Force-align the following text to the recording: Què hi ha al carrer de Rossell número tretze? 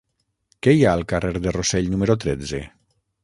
Què 0.67 0.73
hi 0.77 0.81
ha 0.87 0.93
al 0.99 1.03
carrer 1.11 1.43
de 1.45 1.53
Rossell 1.57 1.91
número 1.97 2.15
tretze? 2.27 2.65